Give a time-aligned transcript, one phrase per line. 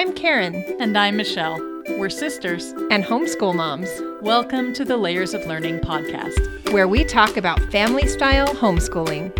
[0.00, 0.54] I'm Karen.
[0.80, 1.58] And I'm Michelle.
[1.98, 3.90] We're sisters and homeschool moms.
[4.22, 9.30] Welcome to the Layers of Learning podcast, where we talk about family style homeschooling.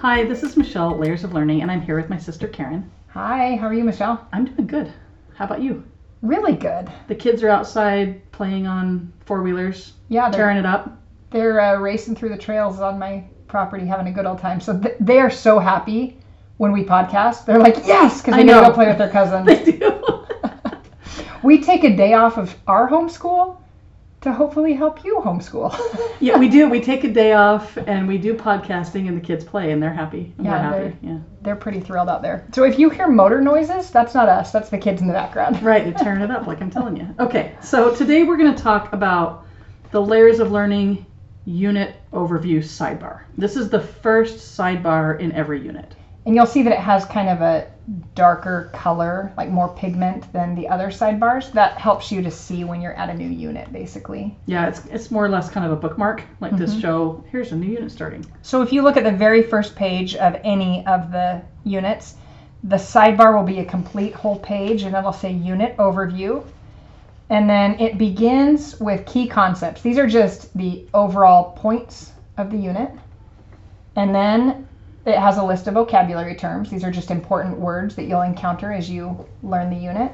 [0.00, 2.90] Hi, this is Michelle, Layers of Learning, and I'm here with my sister Karen.
[3.10, 4.26] Hi, how are you, Michelle?
[4.32, 4.92] I'm doing good.
[5.36, 5.84] How about you?
[6.22, 6.90] Really good.
[7.06, 9.92] The kids are outside playing on four wheelers.
[10.08, 11.00] Yeah, tearing it up.
[11.30, 14.60] They're uh, racing through the trails on my property, having a good old time.
[14.60, 16.17] So th- they are so happy
[16.58, 17.46] when we podcast.
[17.46, 19.46] They're like, yes, because they get to go play with their cousins.
[19.64, 20.26] they do.
[21.42, 23.56] we take a day off of our homeschool
[24.20, 25.72] to hopefully help you homeschool.
[26.20, 26.68] yeah, we do.
[26.68, 29.92] We take a day off and we do podcasting, and the kids play, and they're
[29.92, 30.34] happy.
[30.38, 30.78] And yeah, happy.
[30.78, 32.44] They're, yeah, they're pretty thrilled out there.
[32.52, 34.50] So if you hear motor noises, that's not us.
[34.50, 35.62] That's the kids in the background.
[35.62, 37.14] Right, they're tearing it up, like I'm telling you.
[37.20, 39.46] Okay, so today we're going to talk about
[39.92, 41.06] the layers of learning
[41.44, 43.22] unit overview sidebar.
[43.38, 45.94] This is the first sidebar in every unit.
[46.28, 47.66] And you'll see that it has kind of a
[48.14, 51.50] darker color, like more pigment than the other sidebars.
[51.52, 54.36] That helps you to see when you're at a new unit, basically.
[54.44, 56.66] Yeah, it's, it's more or less kind of a bookmark, like mm-hmm.
[56.66, 58.30] to show here's a new unit starting.
[58.42, 62.16] So if you look at the very first page of any of the units,
[62.62, 66.44] the sidebar will be a complete whole page and it'll say unit overview.
[67.30, 69.80] And then it begins with key concepts.
[69.80, 72.90] These are just the overall points of the unit.
[73.96, 74.67] And then
[75.10, 76.70] it has a list of vocabulary terms.
[76.70, 80.12] These are just important words that you'll encounter as you learn the unit.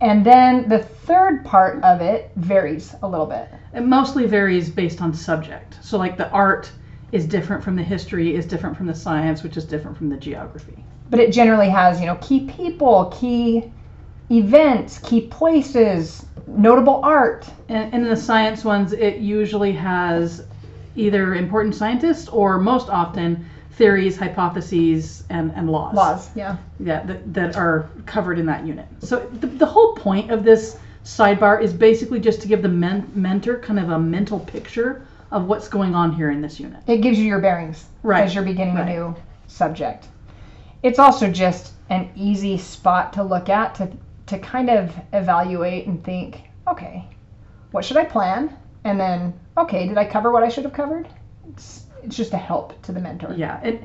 [0.00, 3.48] And then the third part of it varies a little bit.
[3.74, 5.78] It mostly varies based on subject.
[5.82, 6.72] So, like the art
[7.12, 10.16] is different from the history, is different from the science, which is different from the
[10.16, 10.84] geography.
[11.10, 13.70] But it generally has, you know, key people, key
[14.30, 17.46] events, key places, notable art.
[17.68, 20.46] And, and in the science ones, it usually has
[20.96, 23.44] either important scientists or most often
[23.80, 25.94] theories, hypotheses, and, and laws.
[25.94, 26.58] Laws, yeah.
[26.78, 28.86] Yeah, that, that are covered in that unit.
[28.98, 33.10] So the, the whole point of this sidebar is basically just to give the men-
[33.14, 36.82] mentor kind of a mental picture of what's going on here in this unit.
[36.86, 38.22] It gives you your bearings right.
[38.22, 38.86] as you're beginning right.
[38.86, 39.16] a new
[39.46, 40.08] subject.
[40.82, 43.90] It's also just an easy spot to look at to
[44.26, 47.08] to kind of evaluate and think, okay,
[47.72, 48.56] what should I plan?
[48.84, 51.08] And then, okay, did I cover what I should have covered?
[51.48, 53.34] It's, it's just a help to the mentor.
[53.36, 53.60] Yeah.
[53.62, 53.82] It,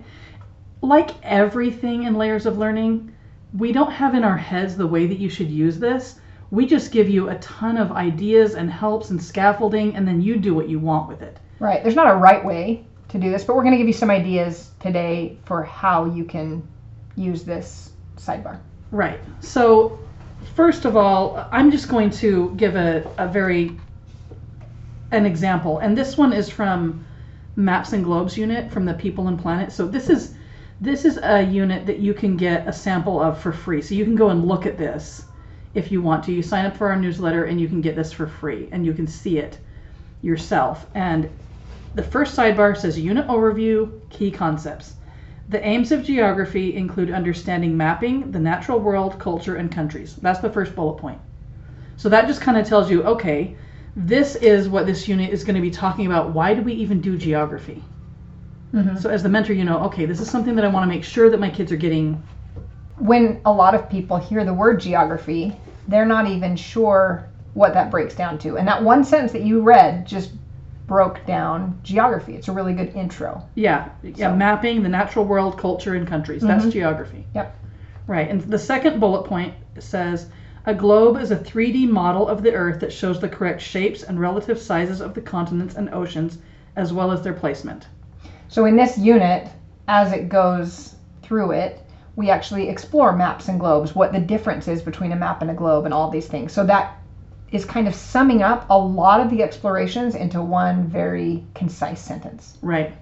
[0.82, 3.14] like everything in layers of learning,
[3.58, 6.20] we don't have in our heads the way that you should use this.
[6.52, 10.38] We just give you a ton of ideas and helps and scaffolding, and then you
[10.38, 11.38] do what you want with it.
[11.60, 11.82] Right.
[11.82, 14.12] There's not a right way to do this, but we're going to give you some
[14.12, 16.68] ideas today for how you can
[17.16, 18.60] use this sidebar.
[18.92, 19.20] Right.
[19.40, 20.00] So
[20.56, 23.78] first of all, I'm just going to give a, a very
[25.12, 27.06] an example, and this one is from
[27.56, 29.72] Maps and Globes unit from the People and Planet.
[29.72, 30.36] So this is
[30.82, 33.82] this is a unit that you can get a sample of for free.
[33.82, 35.26] So you can go and look at this
[35.74, 36.34] if you want to.
[36.34, 38.94] You sign up for our newsletter and you can get this for free and you
[38.94, 39.58] can see it
[40.22, 40.88] yourself.
[40.94, 41.30] And
[41.94, 44.96] the first sidebar says unit overview, key concepts.
[45.48, 50.16] The aims of geography include understanding mapping, the natural world, culture, and countries.
[50.16, 51.22] That's the first bullet point.
[51.98, 53.56] So that just kind of tells you, okay,
[53.96, 56.32] this is what this unit is going to be talking about.
[56.32, 57.82] Why do we even do geography?
[58.74, 58.98] Mm-hmm.
[58.98, 61.04] So as the mentor, you know, okay, this is something that I want to make
[61.04, 62.22] sure that my kids are getting.
[62.98, 65.56] When a lot of people hear the word geography,
[65.88, 68.58] they're not even sure what that breaks down to.
[68.58, 70.32] And that one sentence that you read just
[70.88, 72.36] broke down geography.
[72.36, 73.48] It's a really good intro.
[73.56, 74.36] Yeah, yeah, so.
[74.36, 76.42] mapping the natural world, culture, and countries.
[76.42, 76.72] That's mm-hmm.
[76.72, 77.26] geography.
[77.34, 77.58] Yep.
[78.08, 80.28] Right, and the second bullet point says
[80.66, 84.20] a globe is a 3D model of the Earth that shows the correct shapes and
[84.20, 86.40] relative sizes of the continents and oceans,
[86.76, 87.88] as well as their placement.
[88.48, 89.48] So in this unit,
[89.88, 91.82] as it goes through it,
[92.16, 95.54] we actually explore maps and globes, what the difference is between a map and a
[95.54, 96.52] globe, and all these things.
[96.52, 96.98] So that
[97.52, 102.58] is kind of summing up a lot of the explorations into one very concise sentence.
[102.62, 102.94] Right.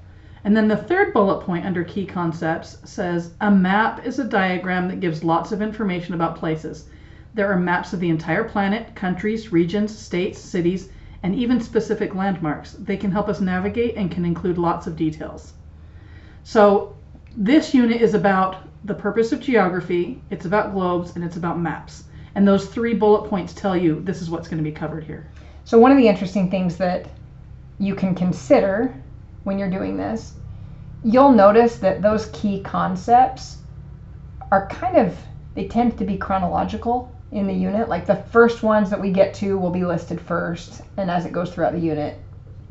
[0.44, 4.89] And then the third bullet point under key concepts says a map is a diagram
[4.89, 6.89] that gives lots of information about places.
[7.35, 10.89] There are maps of the entire planet, countries, regions, states, cities,
[11.24, 12.74] and even specific landmarks.
[12.74, 15.53] They can help us navigate and can include lots of details.
[16.44, 16.95] So,
[17.35, 22.03] this unit is about the purpose of geography, it's about globes, and it's about maps.
[22.35, 25.27] And those three bullet points tell you this is what's going to be covered here.
[25.63, 27.07] So, one of the interesting things that
[27.79, 28.94] you can consider
[29.44, 30.36] when you're doing this,
[31.03, 33.57] you'll notice that those key concepts
[34.51, 35.18] are kind of,
[35.56, 37.89] they tend to be chronological in the unit.
[37.89, 41.31] Like the first ones that we get to will be listed first, and as it
[41.31, 42.18] goes throughout the unit,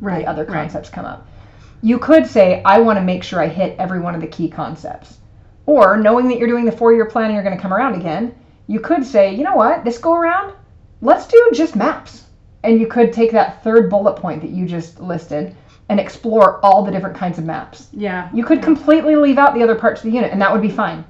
[0.01, 0.95] right, the other concepts right.
[0.95, 1.27] come up.
[1.83, 4.49] You could say, I want to make sure I hit every one of the key
[4.49, 5.19] concepts.
[5.67, 7.95] Or knowing that you're doing the four year plan and you're going to come around
[7.95, 8.35] again,
[8.67, 10.55] you could say, you know what, this go around,
[11.01, 12.25] let's do just maps.
[12.65, 15.57] And you could take that third bullet point that you just listed
[15.89, 17.89] and explore all the different kinds of maps.
[17.93, 18.31] Yeah.
[18.33, 20.71] You could completely leave out the other parts of the unit, and that would be
[20.71, 21.05] fine.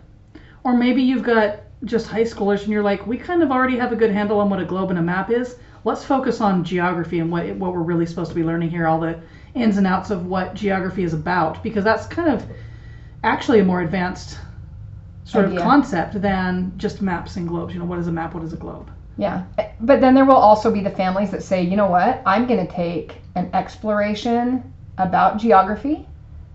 [0.65, 3.93] Or maybe you've got just high schoolers and you're like, we kind of already have
[3.93, 5.57] a good handle on what a globe and a map is.
[5.85, 9.01] Let's focus on geography and what what we're really supposed to be learning here, all
[9.01, 9.21] the
[9.55, 12.47] ins and outs of what geography is about, because that's kind of
[13.25, 14.39] actually a more advanced
[15.25, 15.59] sort Idea.
[15.59, 17.75] of concept than just maps and globes.
[17.75, 18.35] You know, what is a map?
[18.35, 18.91] What is a globe?
[19.19, 19.45] Yeah.
[19.59, 22.47] Eh, but then there will also be the families that say, you know what, I'm
[22.47, 26.07] going to take an exploration about geography,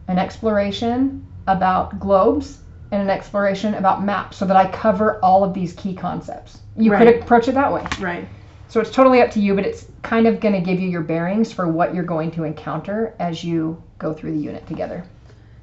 [0.07, 2.59] an exploration about globes,
[2.91, 6.59] and an exploration about maps so that I cover all of these key concepts.
[6.77, 7.05] You Right.
[7.05, 7.85] could approach it that way.
[7.99, 8.27] Right.
[8.69, 11.01] So it's totally up to you, but it's kind of going to give you your
[11.01, 15.03] bearings for what you're going to encounter as you go through the unit together.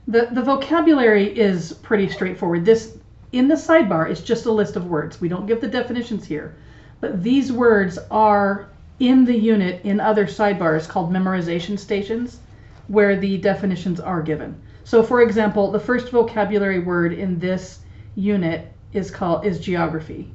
[0.07, 2.65] The the vocabulary is pretty straightforward.
[2.65, 2.97] This
[3.33, 5.21] in the sidebar is just a list of words.
[5.21, 6.55] We don't give the definitions here.
[7.01, 8.67] But these words are
[9.01, 12.41] in the unit in other sidebars called memorization stations
[12.87, 14.55] where the definitions are given.
[14.85, 17.81] So for example, the first vocabulary word in this
[18.15, 20.31] unit is called is geography.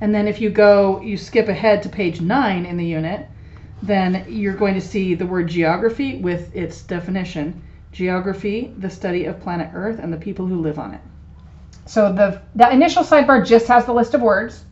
[0.00, 3.28] And then if you go you skip ahead to page 9 in the unit,
[3.82, 7.62] then you're going to see the word geography with its definition.
[7.92, 11.00] Geography, the study of planet Earth and the people who live on it.
[11.86, 14.64] So the that initial sidebar just has the list of words.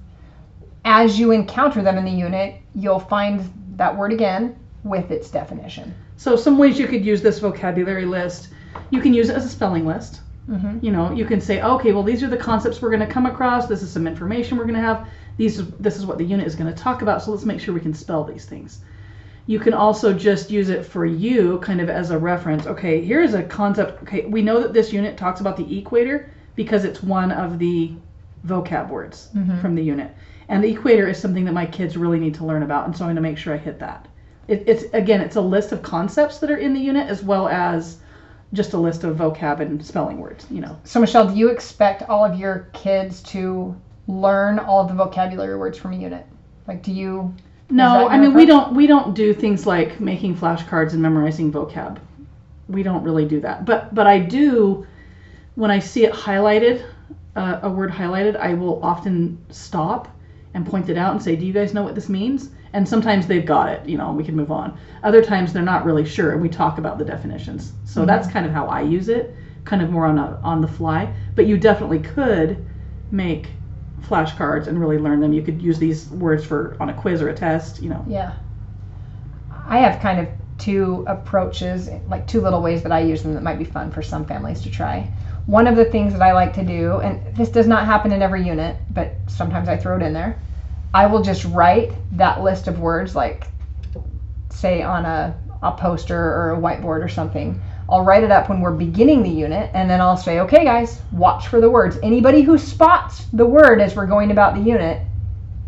[0.84, 5.94] As you encounter them in the unit, you'll find that word again with its definition.
[6.16, 8.48] So some ways you could use this vocabulary list.
[8.90, 10.20] You can use it as a spelling list.
[10.48, 10.84] Mm-hmm.
[10.84, 13.26] You know, you can say, okay, well these are the concepts we're going to come
[13.26, 13.66] across.
[13.66, 15.06] This is some information we're going to have.
[15.36, 17.22] These this is what the unit is going to talk about.
[17.22, 18.80] So let's make sure we can spell these things.
[19.46, 22.66] You can also just use it for you kind of as a reference.
[22.66, 24.02] Okay, here's a concept.
[24.02, 27.92] Okay, we know that this unit talks about the equator because it's one of the
[28.46, 29.28] vocab words
[29.60, 30.14] from the unit.
[30.48, 33.04] And the equator is something that my kids really need to learn about, and so
[33.04, 34.08] I'm going to make sure I hit that.
[34.48, 37.48] It, it's again, it's a list of concepts that are in the unit as well
[37.48, 37.98] as
[38.52, 40.46] just a list of vocab and spelling words.
[40.50, 43.76] You know, So Michelle, do you expect all of your kids to
[44.08, 46.26] learn all of the vocabulary words from a unit?
[46.66, 47.34] Like, do you?
[47.70, 51.98] no, I mean we don't we don't do things like making flashcards and memorizing vocab.
[52.68, 53.64] We don't really do that.
[53.64, 54.86] But but I do
[55.54, 56.84] when I see it highlighted,
[57.36, 60.08] uh, a word highlighted, I will often stop
[60.54, 63.26] and point it out and say, "Do you guys know what this means?" And sometimes
[63.26, 64.78] they've got it, you know, and we can move on.
[65.02, 67.72] Other times they're not really sure, and we talk about the definitions.
[67.84, 68.06] So mm-hmm.
[68.06, 69.34] that's kind of how I use it,
[69.64, 71.12] kind of more on a, on the fly.
[71.34, 72.64] But you definitely could
[73.10, 73.48] make
[74.02, 75.32] flashcards and really learn them.
[75.32, 78.04] You could use these words for on a quiz or a test, you know.
[78.08, 78.34] Yeah.
[79.66, 80.28] I have kind of
[80.58, 84.02] two approaches, like two little ways that I use them that might be fun for
[84.02, 85.10] some families to try.
[85.46, 88.22] One of the things that I like to do, and this does not happen in
[88.22, 90.38] every unit, but sometimes I throw it in there,
[90.92, 93.46] I will just write that list of words, like
[94.50, 97.60] say on a, a poster or a whiteboard or something.
[97.88, 101.02] I'll write it up when we're beginning the unit, and then I'll say, okay, guys,
[101.10, 101.98] watch for the words.
[102.02, 105.02] Anybody who spots the word as we're going about the unit,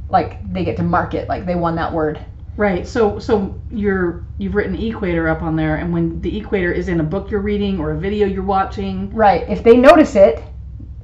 [0.09, 2.21] like they get to mark it, like they won that word.
[2.57, 2.87] Right.
[2.87, 7.01] So so you're you've written equator up on there, and when the equator is in
[7.01, 9.49] a book you're reading or a video you're watching, Right.
[9.49, 10.43] If they notice it,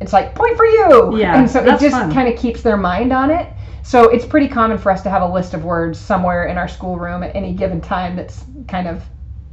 [0.01, 1.19] it's like point for you.
[1.19, 3.51] Yeah, And so it just kind of keeps their mind on it.
[3.83, 6.69] So it's pretty common for us to have a list of words somewhere in our
[6.69, 9.03] schoolroom at any given time that's kind of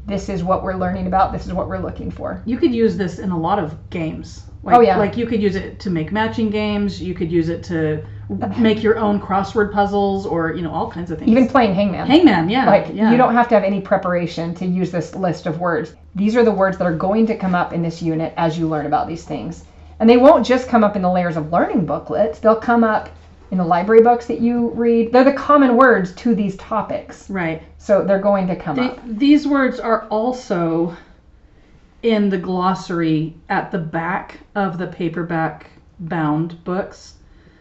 [0.05, 2.41] this is what we're learning about, this is what we're looking for.
[2.45, 4.43] you could use this in a lot of games.
[4.47, 4.97] Oh, like, Oh, yeah.
[4.97, 7.01] Like you could use it to make matching games.
[7.01, 8.03] You could use it to
[8.57, 11.29] make your own crossword puzzles, or you know all kinds of things.
[11.29, 12.07] Even playing hangman.
[12.07, 12.65] Hangman, yeah.
[12.65, 13.11] like yeah.
[13.11, 15.95] you don't have to have any preparation to use this list of words.
[16.15, 18.67] These are the words that are going to come up in this unit as you
[18.67, 19.65] learn about these things.
[19.99, 22.39] And they won't just come up in the layers of learning booklets.
[22.39, 23.09] They'll come up
[23.57, 25.11] the library books that you read.
[25.11, 27.29] They're the common words to these topics.
[27.29, 27.61] Right.
[27.77, 28.99] So they're going to come They, up.
[29.05, 30.95] these words are also
[32.03, 35.67] in the glossary at the back of the paperback
[35.99, 37.15] bound books.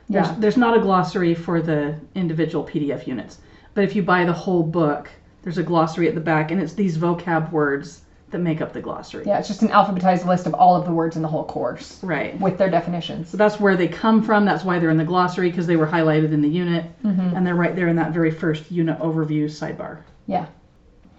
[0.08, 0.36] There's, Yeah.
[0.38, 3.38] there's not a glossary for the individual PDF units,
[3.74, 5.08] but if you buy the whole book,
[5.42, 8.02] there's a glossary at the back, and it's these vocab words
[8.34, 9.24] that make up the glossary.
[9.26, 12.02] Yeah, it's just an alphabetized list of all of the words in the whole course
[12.02, 12.38] Right.
[12.40, 13.30] with their definitions.
[13.30, 14.44] So that's where they come from.
[14.44, 17.36] That's why they're in the glossary because they were highlighted in the unit, Mm-hmm.
[17.36, 19.98] and they're right there in that very first unit overview sidebar.
[20.26, 20.46] Yeah.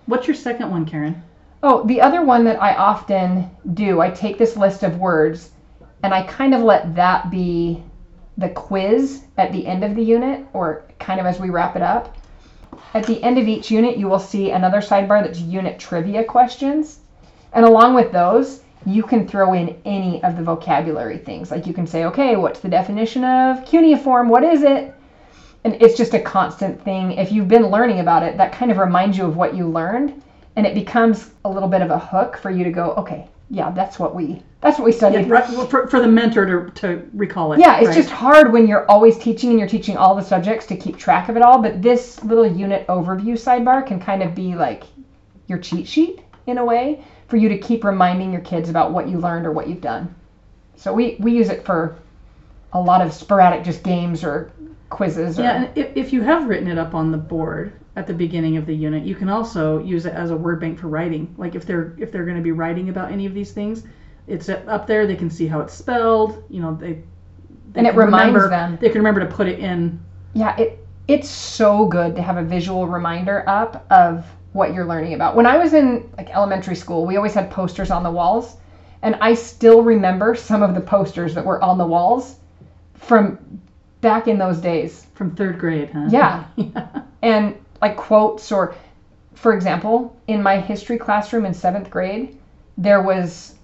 [0.07, 1.23] What's your second one, Karen?
[1.63, 5.49] Oh, the other one that I often do, I take this list of words
[6.03, 7.81] and I kind of let that be
[8.37, 11.81] the quiz at the end of the unit or kind of as we wrap it
[11.81, 12.15] up.
[12.93, 16.99] At the end of each unit, you will see another sidebar that's unit trivia questions.
[17.55, 21.49] And along with those, you can throw in any of the vocabulary things.
[21.49, 24.29] Like you can say, okay, what's the definition of cuneiform?
[24.29, 24.93] What is it?
[25.63, 27.13] And it's just a constant thing.
[27.13, 30.21] If you've been learning about it, that kind of reminds you of what you learned,
[30.55, 33.71] and it becomes a little bit of a hook for you to go, okay, yeah,
[33.71, 35.29] that's what we that's what we studied.
[35.29, 37.59] Right, well, for, for the mentor to, to recall it.
[37.59, 37.95] Yeah, it's right?
[37.95, 41.29] just hard when you're always teaching and you're teaching all the subjects to keep track
[41.29, 41.61] of it all.
[41.61, 44.83] But this little unit overview sidebar can kind of be like
[45.47, 47.03] your cheat sheet in a way
[47.35, 50.15] for you to keep reminding your kids about what you learned or what you've done.
[50.77, 51.97] So we, we use it for
[52.71, 54.53] a lot of sporadic just games or
[54.89, 55.37] quizzes.
[55.37, 58.13] Or, Yeah, and if, if you have written it up on the board at the
[58.13, 61.35] beginning of the unit, you can also use it as a word bank for writing.
[61.37, 63.83] Like if they're if they're going to be writing about any of these things,
[64.27, 65.05] it's up there.
[65.05, 66.41] They can see how it's spelled.
[66.49, 66.93] You know, they,
[67.73, 68.77] they And it reminds remember, them.
[68.79, 69.99] They can remember to put it in.
[70.33, 75.13] Yeah, it it's so good to have a visual reminder up of what you're learning
[75.13, 75.35] about.
[75.35, 78.55] When I was in like elementary school, we always had posters on the walls,
[79.01, 82.37] and I still remember some of the posters that were on the walls
[82.93, 83.61] from
[83.99, 85.07] back in those days.
[85.13, 86.07] From third grade, huh?
[86.09, 86.45] Yeah.
[86.55, 86.87] yeah.
[87.21, 88.75] And like quotes or
[89.35, 92.37] for example, in my history classroom in 7th grade,
[92.77, 93.55] there was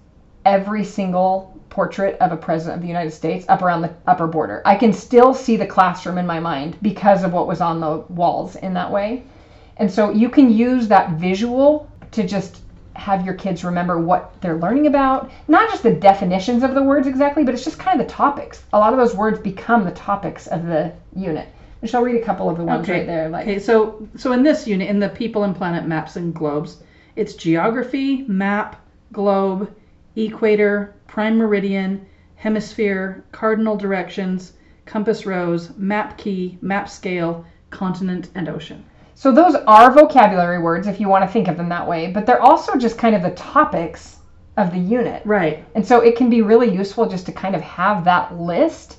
[0.44, 4.62] every single portrait of a president of the United States up around the upper border.
[4.66, 8.04] I can still see the classroom in my mind because of what was on the
[8.10, 9.24] walls in that way.
[9.76, 12.62] And so you can use that visual to just
[12.94, 17.06] have your kids remember what they're learning about, not just the definitions of the words
[17.06, 18.62] exactly, but it's just kind of the topics.
[18.72, 21.48] A lot of those words become the topics of the unit.
[21.80, 24.42] And shall read a couple of the ones right there like Okay, so so in
[24.42, 26.82] this unit, in the people and planet maps and globes,
[27.16, 28.76] it's geography, map,
[29.12, 29.74] globe,
[30.14, 34.52] equator, prime meridian, hemisphere, cardinal directions,
[34.84, 38.84] compass rose, map key, map scale, continent, and ocean.
[39.22, 42.26] So those are vocabulary words if you want to think of them that way, but
[42.26, 44.16] they're also just kind of the topics
[44.56, 45.22] of the unit.
[45.24, 45.64] Right.
[45.76, 48.98] And so it can be really useful just to kind of have that list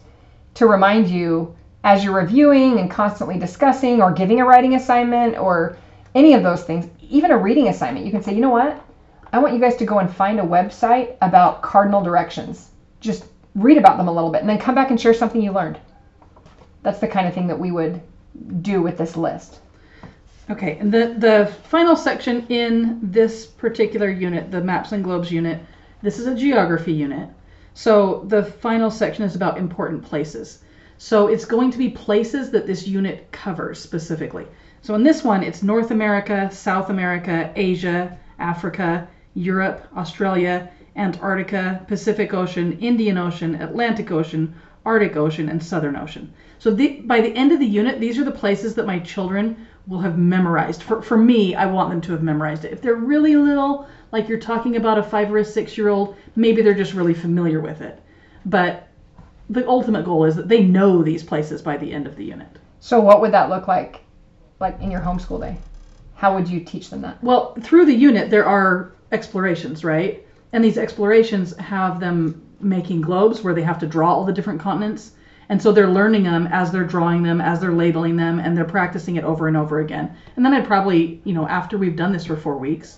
[0.54, 1.54] to remind you
[1.84, 5.76] as you're reviewing and constantly discussing or giving a writing assignment or
[6.16, 8.06] any of those things, even a reading assignment.
[8.06, 8.82] You can say, you know what?
[9.34, 12.70] I want you guys to go and find a website about cardinal directions.
[13.02, 13.26] Just
[13.56, 15.80] read about them a little bit and then come back and share something you learned.
[16.82, 18.02] That's the kind of thing that we would
[18.62, 19.60] do with this list.
[20.50, 25.62] Okay, and the, the final section in this particular unit, the Maps and Globes unit,
[26.02, 27.30] this is a geography unit.
[27.74, 30.60] So the final section is about important places.
[30.98, 34.46] So it's going to be places that this unit covers specifically.
[34.82, 42.34] So in this one, it's North America, South America, Asia, Africa, Europe, Australia, Antarctica, Pacific
[42.34, 44.54] Ocean, Indian Ocean, Atlantic Ocean,
[44.86, 46.34] Arctic Ocean, and Southern Ocean.
[46.60, 49.66] So the, by the end of the unit, these are the places that my children
[49.88, 50.84] will have memorized.
[50.84, 52.72] For, for me, I want them to have memorized it.
[52.72, 56.16] If they're really little, like you're talking about a five or a six year old,
[56.36, 58.02] maybe they're just really familiar with it.
[58.46, 58.88] But
[59.50, 62.48] the ultimate goal is that they know these places by the end of the unit.
[62.80, 64.02] So what would that look like
[64.60, 65.58] like in your homeschool day?
[66.16, 67.22] How would you teach them that?
[67.24, 70.26] Well, through the unit, there are explorations, right?
[70.54, 74.62] And these explorations have them making globes where they have to draw all the different
[74.62, 75.12] continents.
[75.50, 78.66] And so they're learning them as they're drawing them, as they're labeling them, and they're
[78.66, 80.16] practicing it over and over again.
[80.36, 82.98] And then I'd probably, you know, after we've done this for four weeks,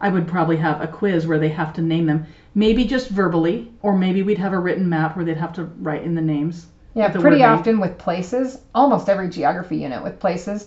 [0.00, 3.72] I would probably have a quiz where they have to name them, maybe just verbally,
[3.82, 6.66] or maybe we'd have a written map where they'd have to write in the names.
[6.94, 7.48] Yeah, the pretty name.
[7.48, 10.66] often with places, almost every geography unit with places,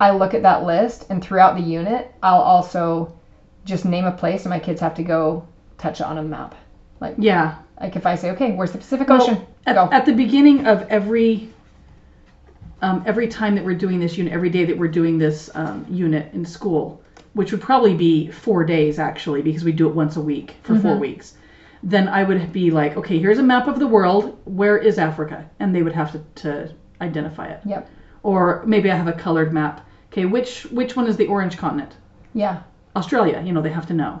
[0.00, 3.12] I look at that list and throughout the unit, I'll also
[3.64, 5.46] just name a place and my kids have to go
[5.76, 6.54] touch on a map.
[7.00, 7.56] Like yeah.
[7.80, 9.46] Like if I say, okay, where's the Pacific Well, Ocean?
[9.68, 11.50] At, at the beginning of every
[12.80, 15.84] um, every time that we're doing this unit, every day that we're doing this um,
[15.90, 20.16] unit in school, which would probably be four days actually, because we do it once
[20.16, 21.34] a week for four weeks.
[21.82, 24.38] Then I would be like, okay, here's a map of the world.
[24.44, 25.48] Where is Africa?
[25.60, 27.60] And they would have to, to identify it.
[27.64, 27.88] Yep.
[28.22, 29.86] Or maybe I have a colored map.
[30.12, 31.96] Okay, which which one is the orange continent?
[32.34, 32.62] Yeah.
[32.96, 33.42] Australia.
[33.44, 34.20] You know, they have to know.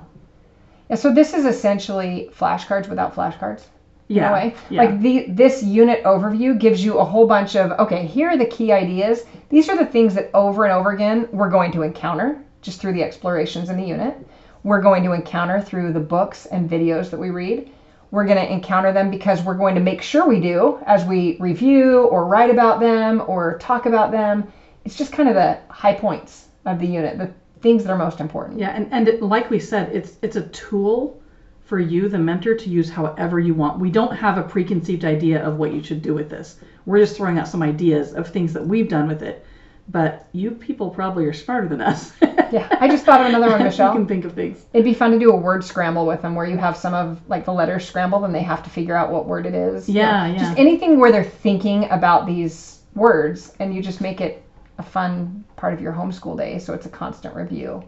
[0.88, 3.64] Yeah, so this is essentially flashcards without flashcards.
[4.08, 4.32] Yeah.
[4.32, 4.54] way.
[4.70, 4.82] yeah.
[4.82, 8.46] Like the this unit overview gives you a whole bunch of okay, here are the
[8.46, 9.24] key ideas.
[9.50, 12.94] These are the things that over and over again we're going to encounter just through
[12.94, 14.16] the explorations in the unit.
[14.64, 17.70] We're going to encounter through the books and videos that we read.
[18.10, 21.36] We're going to encounter them because we're going to make sure we do as we
[21.38, 24.50] review or write about them or talk about them.
[24.84, 28.20] It's just kind of the high points of the unit, the things that are most
[28.20, 28.58] important.
[28.58, 31.20] Yeah, and, and it, like we said, it's it's a tool
[31.68, 33.78] for you, the mentor, to use however you want.
[33.78, 36.56] We don't have a preconceived idea of what you should do with this.
[36.86, 39.44] We're just throwing out some ideas of things that we've done with it.
[39.90, 42.12] but you people probably are smarter than us.
[42.50, 43.92] Yeah, I just thought of another one, Michelle.
[43.92, 44.64] you can think of things.
[44.72, 47.20] It'd be fun to do a word scramble with them where you have some of
[47.28, 49.86] like the letters scrambled and they have to figure out what word it is.
[49.86, 50.38] Yeah, yeah.
[50.38, 54.42] Just anything where they're thinking about these words and you just make it
[54.78, 57.82] a fun part of your homeschool day so it's a constant review.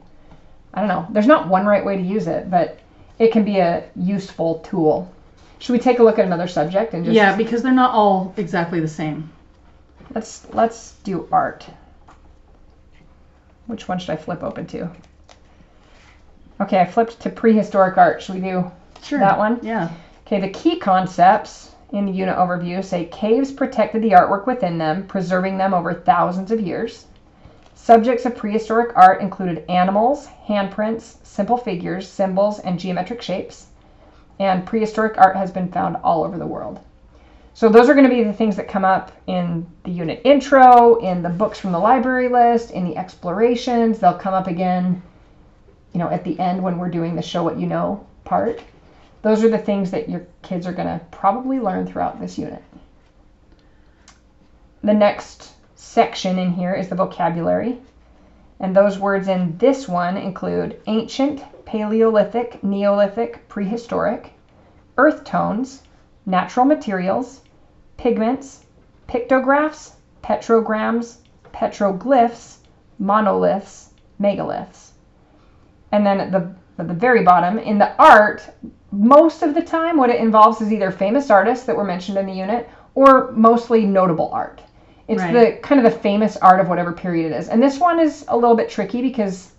[0.75, 1.07] I don't know.
[1.11, 2.81] There's not one right way to use it, but
[3.21, 5.09] it can be a useful tool.
[5.61, 8.35] Should we take a look at another subject and just Yeah, because they're not all
[8.37, 9.31] exactly the same.
[10.15, 11.67] let's let's do art.
[13.67, 14.91] Which one should I flip open to?
[16.61, 18.23] Okay, I flipped to prehistoric art.
[18.23, 18.71] Should we do
[19.03, 19.19] Sure.
[19.19, 19.61] That one?
[19.62, 19.91] Yeah.
[20.27, 25.07] Okay, the key concepts in the unit overview say caves protected the artwork within them,
[25.07, 27.07] preserving them over thousands of years.
[27.83, 33.69] Subjects of prehistoric art included animals, handprints, simple figures, symbols, and geometric shapes.
[34.39, 36.81] And prehistoric art has been found all over the world.
[37.55, 40.97] So those are going to be the things that come up in the unit intro,
[40.97, 43.99] in the books from the library list, in the explorations.
[43.99, 45.03] They'll come up again,
[45.93, 48.63] you know, at the end when we're doing the show what you know part
[49.23, 52.63] those are the things that your kids are going to probably learn throughout this unit.
[54.83, 57.81] The next section in here is the vocabulary.
[58.61, 64.35] And those words in this one include ancient, Paleolithic, Neolithic, prehistoric,
[64.99, 65.83] earth tones,
[66.27, 67.41] natural materials,
[67.97, 68.67] pigments,
[69.07, 71.19] pictographs, petrograms,
[71.53, 72.59] petroglyphs,
[72.99, 74.91] monoliths, megaliths.
[75.93, 78.49] And then at the at the very bottom, in the art,
[78.91, 82.27] most of the time what it involves is either famous artists that were mentioned in
[82.27, 84.63] the unit or mostly notable art.
[85.11, 85.33] It's Right.
[85.33, 87.49] the kind of the famous art of whatever period it is.
[87.49, 89.50] And this one is a little bit tricky because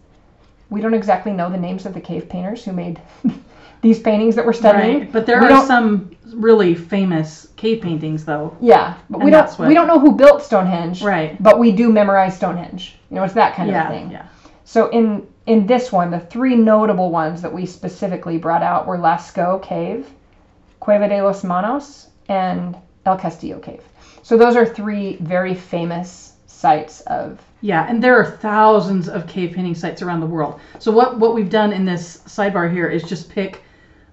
[0.70, 3.02] we don't exactly know the names of the cave painters who made
[3.82, 5.00] these paintings that we're studying.
[5.00, 5.12] Right.
[5.12, 8.56] But there We are some really famous cave paintings, though.
[8.62, 11.04] Yeah, but we don't what- we don't know who built Stonehenge.
[11.04, 11.36] Right.
[11.44, 12.98] But we do memorize Stonehenge.
[13.10, 13.84] You know, it's that kind Yeah.
[13.88, 14.12] of thing.
[14.12, 14.24] Yeah.
[14.64, 18.98] So in in this one, the three notable ones that we specifically brought out were
[18.98, 20.08] Lascaux Cave,
[20.80, 23.82] Cueva de los Manos, and El Castillo Cave.
[24.24, 29.54] So those are three very famous sites of Yeah, and there are thousands of cave
[29.54, 30.60] painting sites around the world.
[30.80, 33.64] So what what we've done in this sidebar here is just pick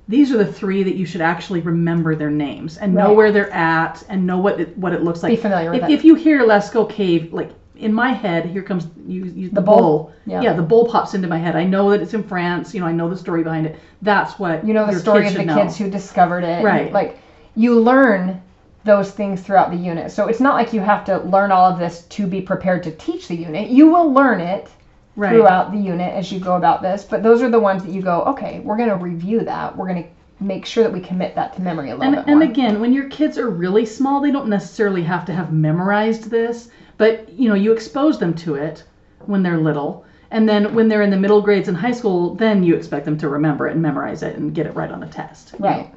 [0.08, 3.52] these are the three that you should actually remember their names and know where they're
[3.52, 5.30] at and know what it, what it looks like.
[5.30, 5.92] Be familiar with if, it.
[5.92, 9.76] if you hear Lascaux Cave, like in my head, here comes you, you the, bull?
[9.76, 10.12] bull.
[10.24, 10.54] Yeah.
[10.54, 11.56] the bull pops into my head.
[11.56, 12.72] I know that it's in France.
[12.72, 13.78] You know, I know the story behind it.
[14.00, 15.54] That's what you know the story of the know.
[15.54, 16.64] kids who discovered it.
[16.64, 16.90] Right.
[16.90, 17.18] Like
[17.54, 18.40] you learn
[18.88, 20.10] those things throughout the unit.
[20.10, 22.90] So it's not like you have to learn all of this to be prepared to
[22.92, 23.68] teach the unit.
[23.68, 24.68] You will learn it
[25.14, 25.30] right.
[25.30, 27.04] throughout the unit as you go about this.
[27.04, 29.76] But those are the ones that you go, okay, we're going to review that.
[29.76, 30.08] We're going to
[30.40, 32.92] make sure that we commit that to memory a little And, bit and again, when
[32.92, 37.48] your kids are really small, they don't necessarily have to have memorized this, but you
[37.48, 38.84] know, you expose them to it
[39.26, 40.04] when they're little.
[40.30, 43.18] And then when they're in the middle grades in high school, then you expect them
[43.18, 45.52] to remember it and memorize it and get it right on the test.
[45.52, 45.90] you know.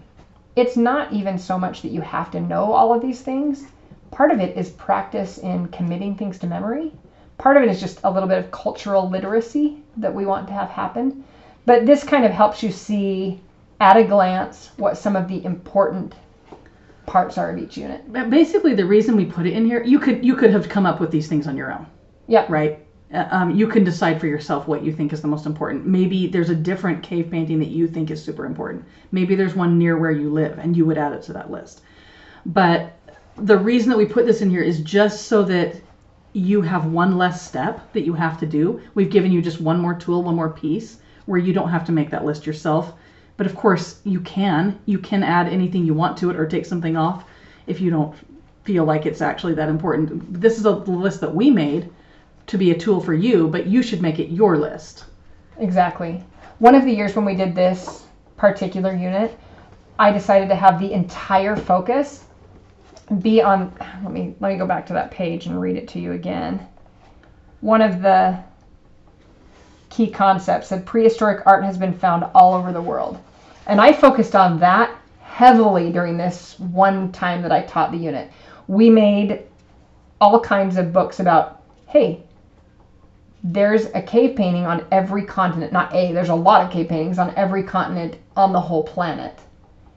[0.56, 3.66] It's not even so much that you have to know all of these things.
[4.12, 6.92] Part of it is practice in committing things to memory.
[7.38, 10.54] Part of it is just a little bit of cultural literacy that we want to
[10.54, 11.24] have happen.
[11.66, 13.42] But this kind of helps you see
[13.80, 16.16] at a glance what some of the important
[17.06, 18.12] parts are of each unit.
[18.30, 21.00] Basically, the reason we put it in here, you could you could have come up
[21.00, 21.86] with these things on your own.
[22.28, 22.46] Yeah.
[22.50, 22.86] Right.
[23.14, 25.86] Uh, Um, you can decide for yourself what you think is the most important.
[25.86, 28.84] Maybe there's a different cave painting that you think is super important.
[29.12, 31.82] Maybe there's one near where you live, and you would add it to that list.
[32.46, 32.94] But
[33.38, 35.76] the reason that we put this in here is just so that
[36.34, 38.80] you have one less step that you have to do.
[38.96, 41.92] We've given you just one more tool, one more piece where you don't have to
[41.92, 42.94] make that list yourself.
[43.38, 44.80] But of course, you can.
[44.86, 47.26] You can add anything you want to it or take something off
[47.68, 48.16] if you don't
[48.64, 50.42] feel like it's actually that important.
[50.42, 51.90] This is a list that we made
[52.48, 55.06] to be a tool for you, but you should make it your list.
[55.60, 56.24] Exactly.
[56.60, 58.06] One of the years when we did this
[58.38, 59.38] particular unit,
[60.00, 62.26] I decided to have the entire focus
[63.22, 63.74] be on
[64.04, 66.66] let me let me go back to that page and read it to you again.
[67.60, 68.40] One of the
[69.90, 73.20] key concepts that prehistoric art has been found all over the world.
[73.68, 78.32] And I focused on that heavily during this one time that I taught the unit.
[78.68, 79.44] We made
[80.20, 82.24] all kinds of books about, hey,
[83.44, 85.72] there's a cave painting on every continent.
[85.74, 89.40] Not a, there's a lot of cave paintings on every continent on the whole planet.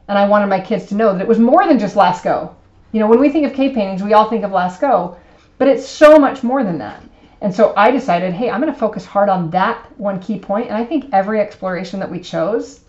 [0.09, 2.55] And I wanted my kids to know that it was more than just Lascaux.
[2.93, 5.17] You know, when we think of cave paintings, we all think of Lascaux,
[5.59, 7.03] but it's so much more than that.
[7.41, 10.69] And so I decided, hey, I'm going to focus hard on that one key point.
[10.69, 12.81] And I think every exploration that we chose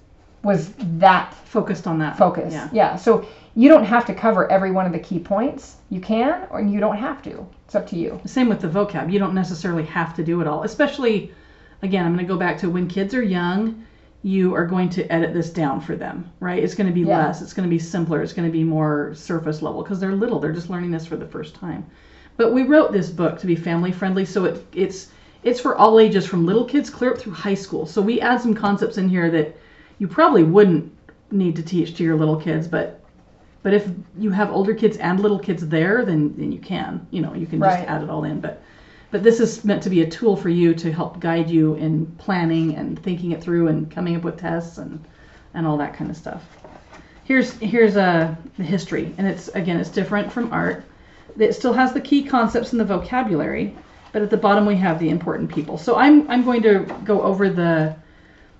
[0.44, 2.18] was that Focused on that.
[2.18, 2.54] focus.
[2.54, 2.70] Yeah.
[2.72, 2.96] Yeah.
[2.96, 5.78] So you don't have to cover every one of the key points.
[5.90, 7.48] You can, or you don't have to.
[7.66, 8.20] It's up to you.
[8.26, 9.12] Same with the vocab.
[9.12, 10.64] You don't necessarily have to do it all.
[10.64, 11.32] Especially,
[11.82, 13.86] again, I'm going to go back to when kids are young,
[14.24, 16.62] you are going to edit this down for them, right?
[16.62, 17.28] It's going to be Yeah.
[17.28, 20.16] less, it's going to be simpler, it's going to be more surface level because they're
[20.16, 21.86] little, they're just learning this for the first time.
[22.36, 25.12] But we wrote this book to be family friendly, so it, it's
[25.44, 27.86] it's for all ages from little kids clear up through high school.
[27.86, 29.56] So we add some concepts in here that
[30.00, 30.92] you probably wouldn't
[31.32, 33.05] need to teach to your little kids, but
[33.66, 37.08] but if you have older kids and little kids there, then then you can.
[37.10, 37.90] You know, you can just Right.
[37.90, 38.40] add it all in.
[38.40, 38.62] But
[39.10, 42.06] but this is meant to be a tool for you to help guide you in
[42.20, 45.04] planning and thinking it through and coming up with tests and
[45.56, 46.44] and all that kind of stuff.
[47.24, 50.84] Here's here's uh, the history, and it's again it's different from art.
[51.40, 53.74] It still has the key concepts and the vocabulary,
[54.12, 55.80] but at the bottom we have the important people.
[55.80, 57.96] So I'm I'm going to go over the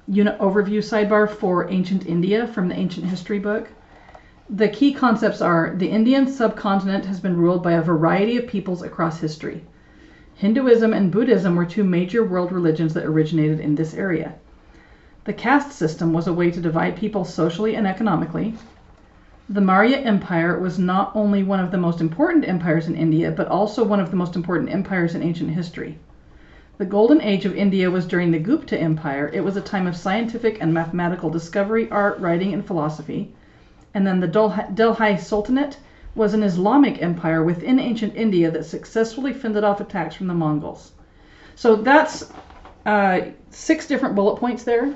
[0.08, 3.70] unit overview sidebar for ancient India from the ancient history book.
[4.48, 8.84] The key concepts are the Indian subcontinent has been ruled by a variety of peoples
[8.84, 9.64] across history.
[10.36, 14.36] Hinduism and Buddhism were two major world religions that originated in this area.
[15.24, 18.54] The caste system was a way to divide people socially and economically.
[19.50, 23.48] The Maurya Empire was not only one of the most important empires in India, but
[23.48, 25.98] also one of the most important empires in ancient history.
[26.78, 29.28] The golden age of India was during the Gupta Empire.
[29.34, 33.32] It was a time of scientific and mathematical discovery, art, writing, and philosophy.
[33.96, 35.78] And then the Delhi, Sultanate
[36.14, 40.92] was an Islamic empire within ancient India that successfully fended off attacks from the Mongols.
[41.56, 42.32] So that's
[42.86, 44.94] uh, six different bullet points there.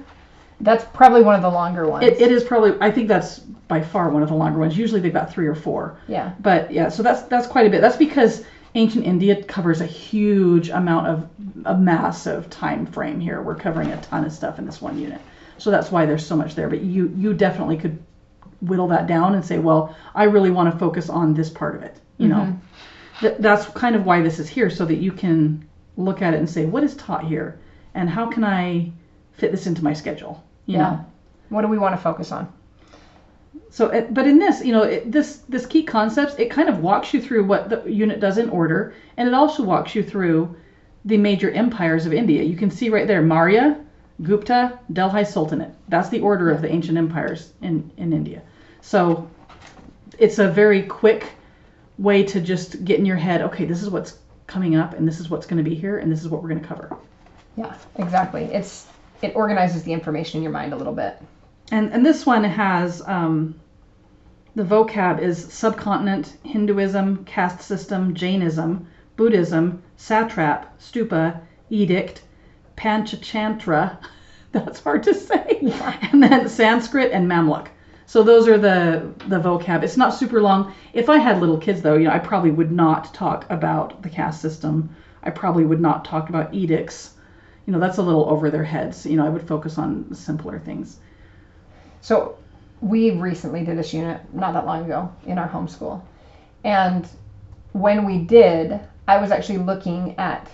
[0.61, 2.05] That's probably one of the longer ones.
[2.05, 4.77] It, it is probably, I think that's by far one of the longer ones.
[4.77, 5.97] Usually they've got three or four.
[6.07, 6.33] yeah.
[6.41, 7.79] But yeah, so that's that's quite a bit.
[7.79, 8.43] That's because
[8.75, 11.29] ancient India covers a huge amount of
[11.65, 13.41] a massive time frame here.
[13.41, 15.21] We're covering a ton of stuff in this one unit.
[15.57, 16.67] So that's why there's so much there.
[16.67, 17.97] But you you definitely could
[18.61, 21.83] whittle that down and say, well, I really want to focus on this part of
[21.83, 21.97] it.
[22.17, 22.57] You know, mm-hmm.
[23.21, 25.67] Th- that's kind of why this is here, so that you can
[25.97, 27.59] look at it and say, what is taught here,
[27.93, 28.91] and how can I
[29.33, 30.43] fit this into my schedule?
[30.65, 30.81] You Yeah.
[30.83, 31.05] know.
[31.49, 32.47] What do we want to focus on?
[33.71, 36.79] So, it- but in this, you know, it, this this key concepts, it kind of
[36.79, 40.55] walks you through what the unit does in order, and it also walks you through
[41.05, 42.43] the major empires of India.
[42.43, 43.77] You can see right there, Maurya,
[44.21, 45.73] Gupta, Delhi Sultanate.
[45.87, 48.41] That's the order of the ancient empires in in India.
[48.81, 49.29] So,
[50.17, 51.31] it's a very quick
[51.97, 55.19] way to just get in your head, okay, this is what's coming up, and this
[55.19, 56.95] is what's going to be here, and this is what we're going to cover.
[57.55, 58.43] Yeah, exactly.
[58.45, 58.87] It's
[59.21, 61.21] it organizes the information in your mind a little bit.
[61.71, 63.59] And and this one has um,
[64.55, 72.23] the vocab is subcontinent, Hinduism, caste system, Jainism, Buddhism, satrap, stupa, edict,
[72.77, 73.97] panchachantra.
[74.51, 75.59] That's hard to say.
[76.11, 77.67] And then Sanskrit and Mamluk.
[78.09, 79.83] So those are the the vocab.
[79.83, 80.73] It's not super long.
[80.93, 84.09] If I had little kids though, you know, I probably would not talk about the
[84.09, 84.95] caste system.
[85.21, 87.13] I probably would not talk about edicts.
[87.67, 89.05] You know, that's a little over their heads.
[89.05, 90.97] You know, I would focus on simpler things.
[92.01, 92.39] So
[92.81, 96.01] we recently did this unit not that long ago in our homeschool.
[96.63, 97.07] And
[97.73, 100.49] when we did, I was actually looking at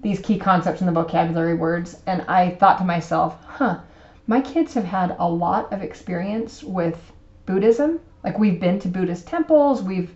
[0.00, 3.80] these key concepts in the vocabulary words and I thought to myself, huh,
[4.26, 7.12] my kids have had a lot of experience with
[7.46, 8.00] Buddhism.
[8.22, 10.10] Like we've been to Buddhist temples, we've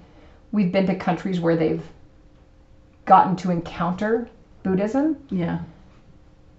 [0.51, 1.85] we've been to countries where they've
[3.05, 4.29] gotten to encounter
[4.63, 5.59] Buddhism, Yeah.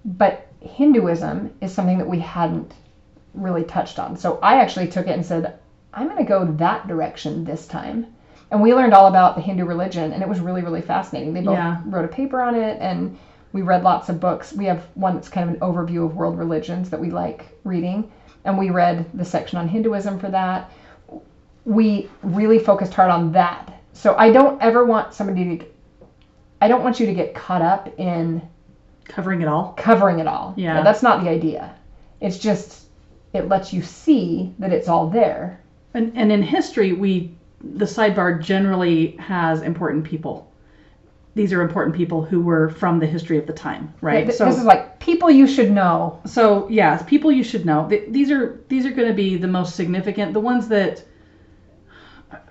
[0.05, 2.73] but Hinduism is something that we hadn't
[3.33, 4.15] really touched on.
[4.17, 5.57] So I actually took it and said,
[5.93, 8.07] I'm going to go that direction this time.
[8.51, 11.33] And we learned all about the Hindu religion, and it was really, really fascinating.
[11.33, 11.81] They both Yeah.
[11.85, 13.17] wrote a paper on it, and
[13.51, 14.53] we read lots of books.
[14.53, 18.11] We have one that's kind of an overview of world religions that we like reading,
[18.45, 20.71] and we read the section on Hinduism for that.
[21.65, 23.81] We really focused hard on that.
[23.93, 25.65] So I don't ever want somebody to,
[26.61, 28.41] I don't want you to get caught up in
[29.05, 29.73] Covering it all.
[29.73, 30.53] covering it all.
[30.55, 30.83] Yeah.
[30.83, 31.75] That's not the idea.
[32.21, 32.85] It's just
[33.33, 35.59] it lets you see that it's all there.
[35.93, 40.48] And, and in history, we the sidebar generally has important people.
[41.35, 44.25] These are important people who were from the history of the time, right?
[44.25, 46.19] Th- this is like people you should know.
[46.25, 47.87] so yes, people you should know.
[47.87, 51.03] Th- These are these are going to be the most significant, the ones that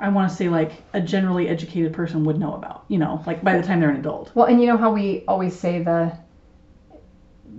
[0.01, 2.85] I want to say like a generally educated person would know about.
[2.89, 4.31] You know, like by the time they're an adult.
[4.35, 6.13] Well, and you know how we always say the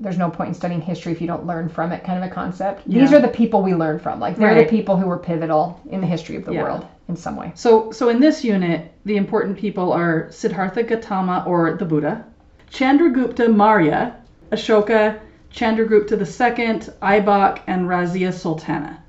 [0.01, 2.33] there's no point in studying history if you don't learn from it kind of a
[2.33, 2.87] concept.
[2.89, 4.19] These are the people we learn from.
[4.21, 4.65] Like they're Right.
[4.65, 6.63] the people who were pivotal in the history of the Yeah.
[6.63, 7.51] world in some way.
[7.55, 12.23] So, so in this unit, the important people are Siddhartha Gautama or the Buddha,
[12.71, 14.15] Chandragupta Maurya,
[14.51, 15.19] Ashoka,
[15.51, 19.03] Chandragupta II, Aibak, and Razia Sultana.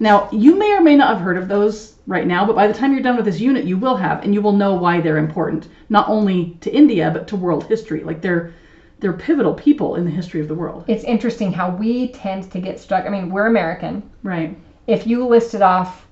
[0.00, 2.74] Now, you may or may not have heard of those right now, but by the
[2.74, 5.16] time you're done with this unit, you will have, and you will know why they're
[5.16, 8.02] important, not only to India, but to world history.
[8.02, 8.52] Like they're
[8.98, 10.84] they're pivotal people in the history of the world.
[10.88, 13.04] It's interesting how we tend to get stuck.
[13.04, 14.02] I mean, we're American.
[14.22, 14.56] Right.
[14.86, 16.06] If you listed off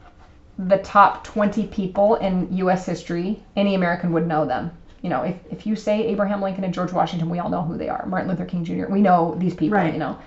[0.58, 2.86] the top 20 people in U.S.
[2.86, 4.70] history, any American would know them.
[5.02, 7.76] You know, if, if you say Abraham Lincoln and George Washington, we all know who
[7.76, 8.06] they are.
[8.06, 9.92] Martin Luther King Jr., we know these people, Right.
[9.92, 10.18] you know.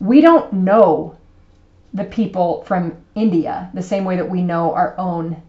[0.00, 1.16] We don't know
[1.92, 5.42] the people from India the same way that we know our own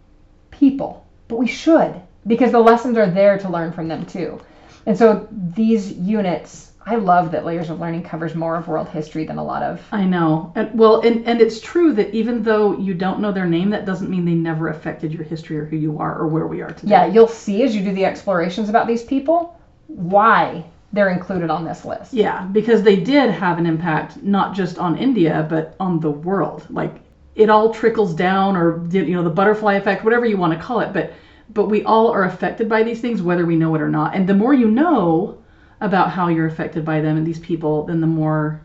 [0.51, 4.39] people, but we should because the lessons are there to learn from them too.
[4.85, 9.25] And so these units, I love that Layers of Learning covers more of world history
[9.25, 10.51] than a lot of I know.
[10.55, 13.85] And well, and, and it's true that even though you don't know their name, that
[13.85, 16.71] doesn't mean they never affected your history or who you are or where we are
[16.71, 16.91] today.
[16.91, 21.63] Yeah, you'll see as you do the explorations about these people why they're included on
[21.63, 22.13] this list.
[22.13, 26.67] Yeah, because they did have an impact not just on India but on the world.
[26.69, 26.95] Like
[27.35, 30.81] it all trickles down, or you know, the butterfly effect, whatever you want to call
[30.81, 30.93] it.
[30.93, 31.13] But
[31.53, 34.15] but we all are affected by these things, whether we know it or not.
[34.15, 35.42] And the more you know
[35.83, 38.59] about how you're affected by them and these people, then the more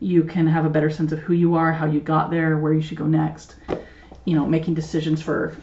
[0.00, 2.72] you can have a better sense of who you are, how you got there, where
[2.72, 3.56] you should go next.
[4.24, 5.56] You know, making decisions for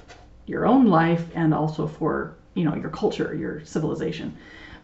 [0.46, 4.38] your own life and also for you know your culture, your civilization.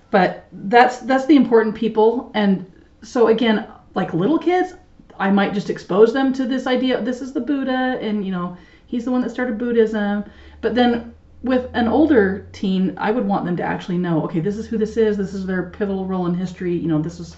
[0.10, 2.32] But that's that's the important people.
[2.34, 2.72] And
[3.04, 4.74] so again like little kids
[5.20, 8.56] i might just expose them to this idea this is the buddha and you know
[8.92, 10.24] he's the one that started buddhism.
[10.60, 14.58] But then with an older teen i would want them to actually know okay this
[14.58, 17.36] is who this is this is their pivotal role in history you know this is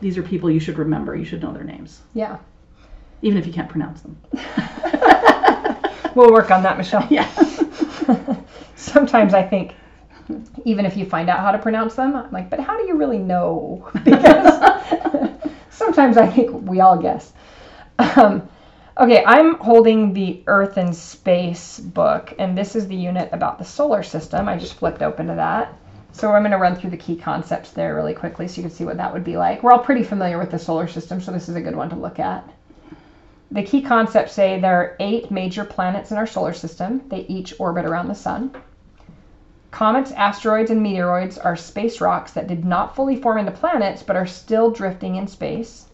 [0.00, 2.38] these are people you should remember you should know their names Yeah.
[3.22, 4.16] even if you can't pronounce them
[6.14, 7.06] We'll work on that, Michelle.
[7.10, 7.28] yeah
[8.76, 9.74] Sometimes I think
[10.64, 12.94] even if you find out how to pronounce them, I'm like, but how do you
[12.96, 13.90] really know?
[14.04, 14.62] Because
[15.70, 17.32] sometimes I think we all guess.
[17.98, 18.48] Um,
[18.96, 23.64] okay, I'm holding the Earth and Space book, and this is the unit about the
[23.64, 24.48] solar system.
[24.48, 25.76] I just flipped open to that.
[26.12, 28.70] So I'm going to run through the key concepts there really quickly so you can
[28.70, 29.62] see what that would be like.
[29.64, 31.96] We're all pretty familiar with the solar system, so this is a good one to
[31.96, 32.48] look at.
[33.50, 37.02] The key concepts say there are eight major planets in our solar system.
[37.08, 38.54] They each orbit around the sun.
[39.72, 44.14] Comets, asteroids, and meteoroids are space rocks that did not fully form into planets but
[44.14, 45.86] are still drifting in space.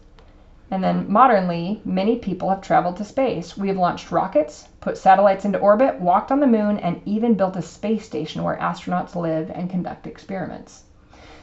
[0.71, 3.57] And then modernly, many people have traveled to space.
[3.57, 7.57] We have launched rockets, put satellites into orbit, walked on the moon, and even built
[7.57, 10.83] a space station where astronauts live and conduct experiments.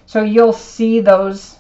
[0.06, 1.58] So you'll see those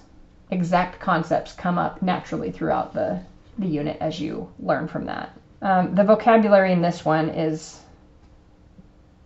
[0.50, 3.20] exact concepts come up naturally throughout the,
[3.58, 5.38] the unit as you learn from that.
[5.60, 7.80] Um, the vocabulary in this one is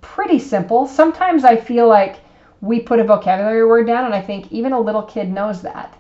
[0.00, 0.87] pretty simple.
[0.87, 2.16] Sometimes I feel like
[2.61, 5.96] we put a vocabulary word down, and I think even a little kid knows that.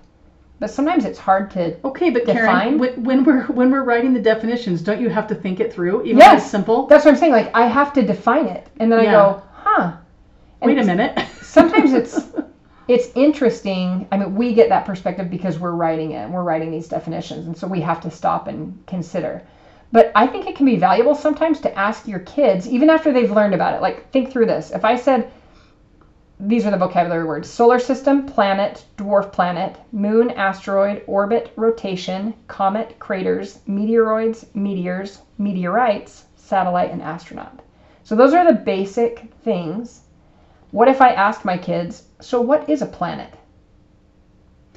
[0.58, 1.76] But sometimes it's hard to.
[1.84, 2.78] okay but Define?
[2.78, 6.04] karen when, we're when we're writing the definitions don't you have to think it through
[6.04, 6.34] even Yes.
[6.34, 7.32] if it's simple That's what I'm saying.
[7.32, 9.92] Like I have to define it, and then I go, huh.
[10.60, 11.18] And wait a minute
[11.52, 12.18] sometimes it's
[12.88, 14.08] it's interesting.
[14.10, 17.46] I mean, we get that perspective because we're writing it and we're writing these definitions,
[17.46, 19.42] and so we have to stop and consider.
[19.92, 23.30] But I think it can be valuable sometimes to ask your kids, even after they've
[23.30, 23.82] learned about it.
[23.82, 24.70] Like, think through this.
[24.70, 25.30] If I said,
[26.44, 32.98] these are the vocabulary words solar system, planet, dwarf planet, moon, asteroid, orbit, rotation, comet,
[32.98, 37.60] craters, meteoroids, meteors, meteorites, satellite, and astronaut.
[38.02, 40.00] So, those are the basic things.
[40.72, 43.32] What if I asked my kids, so what is a planet?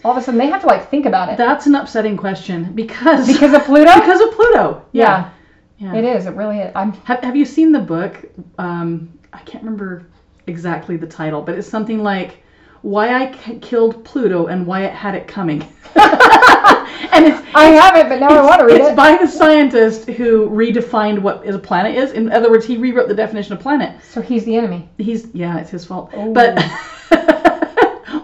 [0.04, 1.38] All of a sudden they have to like think about it.
[1.38, 3.92] That's an upsetting question because Because of Pluto?
[3.96, 4.86] because of Pluto.
[4.92, 5.32] yeah,
[5.80, 5.96] Yeah.
[5.96, 6.28] it is.
[6.28, 6.72] It really is.
[6.76, 8.24] I'm Have, have you seen the book?
[8.60, 10.06] Um, I can't remember
[10.48, 12.44] exactly the title, but it's something like
[12.82, 15.62] "Why I K- Killed Pluto and Why It Had It Coming."
[15.96, 18.96] and it's I have it, but now I want to read it's it.
[18.96, 22.12] by the scientist who redefined what is a planet is.
[22.12, 23.96] In other words, he rewrote the definition of planet.
[24.04, 24.90] So he's the enemy.
[24.98, 26.12] He's yeah, it's his fault.
[26.14, 26.34] Oh.
[26.34, 26.56] But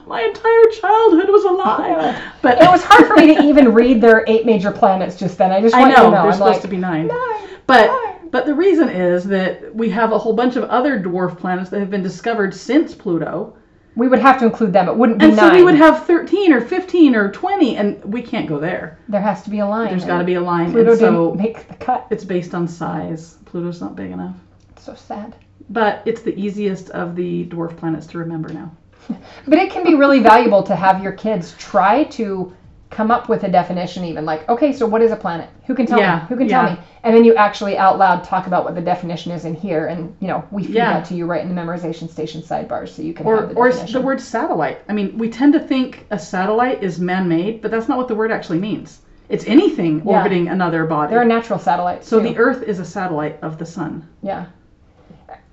[0.08, 1.96] my entire childhood was a lie.
[1.98, 2.32] Oh.
[2.42, 5.52] But It was hard for me to even read their eight major planets just then.
[5.52, 6.12] I just I know, to know.
[6.12, 7.08] there's I'm supposed like, to be nine.
[7.08, 8.21] nine, But nine.
[8.32, 11.80] But the reason is that we have a whole bunch of other dwarf planets that
[11.80, 13.56] have been discovered since Pluto.
[13.96, 14.88] We would have to include them.
[14.88, 15.52] It wouldn't be And nine.
[15.52, 18.98] so we would have 13 or 15 or 20 and we can't go there.
[19.10, 19.90] there has to be a line.
[19.90, 20.72] There's got to be a line.
[20.72, 22.08] Pluto and so didn't make the cut.
[22.10, 23.38] it's based on size.
[23.46, 24.36] Pluto's not big enough.
[24.72, 25.36] It's so sad.
[25.70, 28.72] But it's the easiest of the dwarf planets to remember now.
[29.48, 32.54] But it can be really valuable to have your kids try to
[32.92, 35.86] come up with a definition even like okay so what is a planet who can
[35.86, 38.66] tell Yeah, me who can tell me and then you actually out loud talk about
[38.66, 40.94] what the definition is in here and you know we feed Yeah.
[40.94, 43.56] that to you right in the memorization station sidebars so you can Or, have the
[43.56, 44.82] or definition the word satellite.
[44.90, 48.16] I mean, we tend to think a satellite is man-made, but that's not what the
[48.16, 49.00] word actually means.
[49.30, 50.18] It's anything Yeah.
[50.18, 51.12] orbiting another body.
[51.12, 52.28] there are natural satellites so too.
[52.28, 54.06] the Earth is a satellite of the sun.
[54.22, 54.46] Yeah.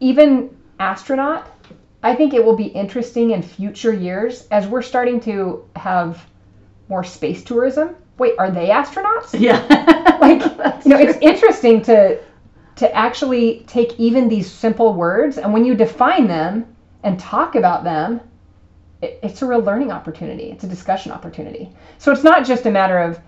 [0.01, 1.47] Even astronaut,
[2.03, 6.27] I think it will be interesting in future years as we're starting to have
[6.89, 7.97] more space tourism.
[8.19, 9.39] Wait, are they astronauts?
[9.39, 9.95] Yeah.
[10.19, 10.43] Like,
[10.85, 11.07] you know, true.
[11.07, 12.19] it's interesting to
[12.75, 16.67] to actually take even these simple words and when you define them
[17.05, 18.21] and talk about them,
[19.03, 20.51] it, it's a real learning opportunity.
[20.51, 21.71] It's a discussion opportunity.
[21.99, 23.21] So it's not just a matter of,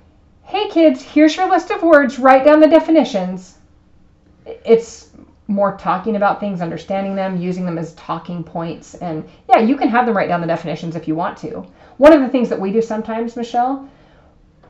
[0.42, 3.58] hey kids, here's your list of words, write down the definitions.
[4.46, 5.09] It's
[5.50, 8.94] more talking about things, understanding them, using them as talking points.
[8.94, 11.66] And yeah, you can have them write down the definitions if you want to.
[11.98, 13.88] One of the things that we do sometimes, Michelle,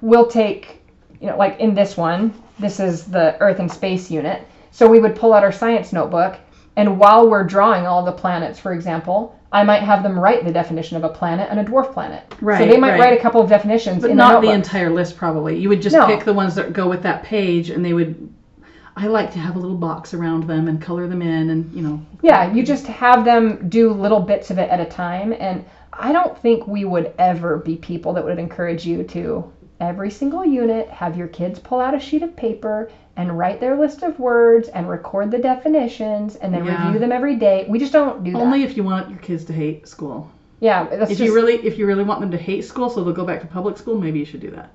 [0.00, 0.82] we'll take,
[1.20, 4.46] you know, like in this one, this is the Earth and Space unit.
[4.72, 6.38] So we would pull out our science notebook,
[6.76, 10.52] and while we're drawing all the planets, for example, I might have them write the
[10.52, 12.22] definition of a planet and a dwarf planet.
[12.40, 12.58] Right.
[12.58, 13.00] so they might right.
[13.00, 15.58] write a couple of definitions But not the the entire list, probably.
[15.58, 16.06] You would just No.
[16.06, 18.32] pick the ones that go with that page, and they would.
[18.96, 21.82] I like to have a little box around them and color them in, and you
[21.82, 22.00] know.
[22.22, 25.32] Yeah, you just have them do little bits of it at a time.
[25.38, 29.50] And I don't think we would ever be people that would encourage you to,
[29.80, 33.76] every single unit, have your kids pull out a sheet of paper and write their
[33.76, 36.84] list of words and record the definitions and then Yeah.
[36.86, 37.66] review them every day.
[37.68, 38.38] We just don't do that.
[38.38, 40.28] Only if you want your kids to hate school.
[40.60, 43.14] yeah, If just, you really, if you really want them to hate school, so they'll
[43.14, 44.70] go back to public school, maybe you should do that.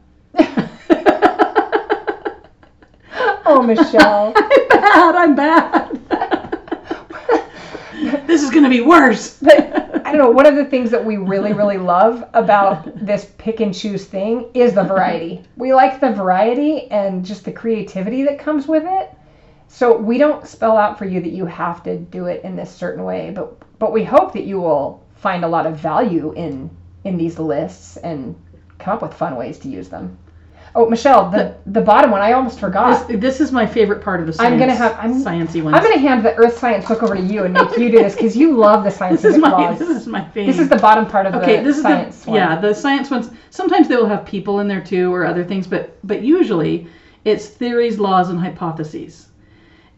[3.46, 4.34] Oh, Michelle.
[4.36, 5.16] I'm bad.
[5.16, 6.02] I'm bad.
[8.28, 9.38] this is gonna be worse.
[9.42, 10.30] But I don't know.
[10.30, 14.50] One of the things that we really, really love about this pick and choose thing
[14.54, 15.44] is the variety.
[15.56, 19.12] We like the variety and just the creativity that comes with it.
[19.68, 22.72] So we don't spell out for you that you have to do it in this
[22.72, 26.70] certain way, but but we hope that you will find a lot of value in
[27.04, 28.36] in these lists and
[28.78, 30.18] come up with fun ways to use them.
[30.78, 33.08] Oh, Michelle, the the bottom one I almost forgot.
[33.08, 34.52] This, this is my favorite part of the science.
[34.52, 35.76] I'm gonna have- I'm- sciencey ones.
[35.76, 38.00] I'm going to hand the Earth Science book over to you and make you do
[38.00, 39.80] this because you love the science this is my laws.
[39.80, 40.46] this is my thing.
[40.48, 41.58] This is the bottom part of okay.
[41.58, 42.40] the This is science the one.
[42.40, 43.30] yeah the science ones.
[43.52, 46.88] Sometimes they will have people in there too or other things, but but usually
[47.24, 49.30] it's theories, laws, and hypotheses.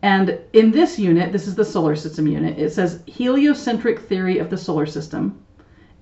[0.04, 2.60] And in this unit, this is the solar system unit.
[2.60, 5.40] It says heliocentric theory of the solar system,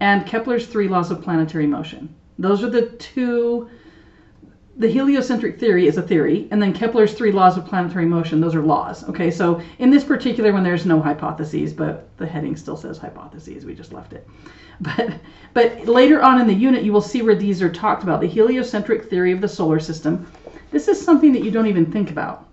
[0.01, 2.13] and Kepler's three laws of planetary motion.
[2.37, 3.69] Those are the two.
[4.77, 8.55] The heliocentric theory is a theory, and then Kepler's three laws of planetary motion, those
[8.55, 9.07] are laws.
[9.07, 13.65] Okay, so in this particular one, there's no hypotheses, but the heading still says hypotheses.
[13.65, 14.27] We just left it.
[14.81, 15.13] But,
[15.53, 18.19] but later on in the unit, you will see where these are talked about.
[18.19, 20.29] The heliocentric theory of the solar system.
[20.71, 22.45] This is something that you don't even think about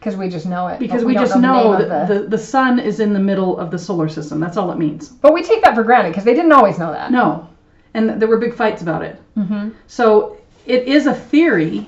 [0.00, 0.80] Because we just know it.
[0.80, 3.70] because we, don't just the know that the, the sun is in the middle of
[3.70, 4.40] the solar system.
[4.40, 5.08] That's all it means.
[5.10, 7.12] But we take that for granted because they didn't always know that.
[7.12, 7.48] No.
[7.94, 9.22] And there were big fights about it.
[9.36, 10.37] hmm So
[10.68, 11.86] it is a theory,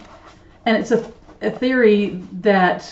[0.64, 1.12] and it's a,
[1.42, 2.90] a theory that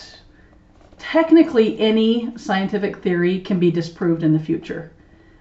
[0.99, 4.91] technically any scientific theory can be disproved in the future.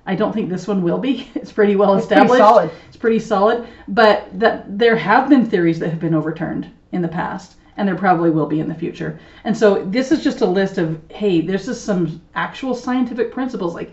[0.07, 1.31] I don't think this one will be.
[1.35, 2.41] It's pretty well It's pretty established.
[2.41, 2.71] solid.
[2.89, 3.69] It's pretty solid.
[3.89, 7.95] But that there have been theories that have been overturned in the past, and there
[7.95, 9.21] probably will be in the future.
[9.45, 13.75] And so this is just a list of hey, there's just some actual scientific principles.
[13.75, 13.93] Like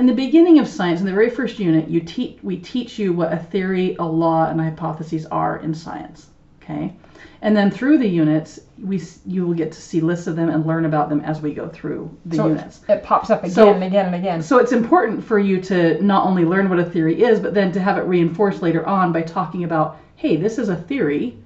[0.00, 3.12] in the beginning of science, in the very first unit, you teach we teach you
[3.12, 6.28] what a theory, a law, and a hypothesis are in science.
[6.62, 6.94] Okay,
[7.42, 10.66] and then through the units, we you will get to see lists of them and
[10.66, 12.80] learn about them as we go through the So units.
[12.88, 14.40] it pops up again So- and again and again.
[14.42, 17.70] So it's important for you to not only learn what a theory is, but then
[17.72, 21.36] to have it reinforced later on by talking about, hey, this is a theory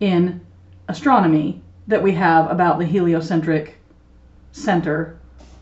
[0.00, 0.42] in
[0.88, 3.78] astronomy that we have about the heliocentric
[4.52, 5.16] center,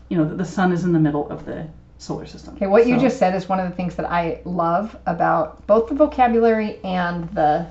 [0.09, 1.65] you know, that the sun is in the middle of the
[1.97, 2.55] solar system.
[2.55, 5.89] Okay, what you just said is one of the things that I love about both
[5.89, 7.67] the vocabulary and the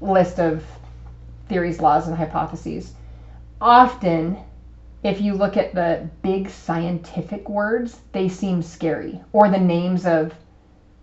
[0.00, 0.64] list of
[1.48, 2.94] theories, laws, and hypotheses.
[3.60, 4.38] Often,
[5.02, 10.32] if you look at the big scientific words, they seem scary, or the names of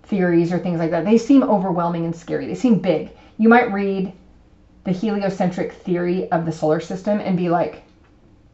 [0.04, 1.04] theories or things like that.
[1.06, 2.48] They seem overwhelming and scary.
[2.48, 3.12] They seem big.
[3.38, 4.14] You might read
[4.86, 7.84] the heliocentric theory of the solar system and be like,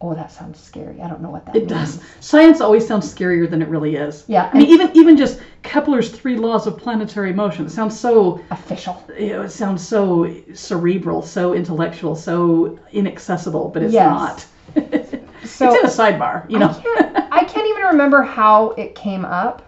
[0.03, 1.01] oh, that sounds scary.
[1.01, 1.71] I don't know what that It means.
[1.71, 1.99] does.
[2.19, 4.25] Science always sounds scarier than it really is.
[4.27, 9.01] Yeah, I mean, even even just Kepler's three laws of planetary motion sounds so Official.
[9.17, 14.05] you know, it sounds so cerebral, so intellectual, so inaccessible, but it's Yes.
[14.09, 14.45] not.
[15.45, 16.69] So- it's in a sidebar, you know.
[16.69, 19.61] I can't, I can't even remember how it came up.